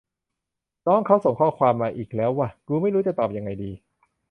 [0.87, 3.71] น้องเขาส่งข้อความมาอีกแล้วว่ะ กูไม่รู้จะตอบยังไงดี